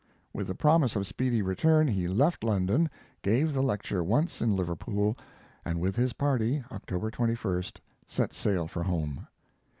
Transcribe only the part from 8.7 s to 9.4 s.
home.